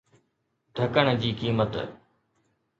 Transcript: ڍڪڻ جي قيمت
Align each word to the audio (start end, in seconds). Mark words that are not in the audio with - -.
ڍڪڻ 0.75 1.07
جي 1.21 1.31
قيمت 1.39 1.73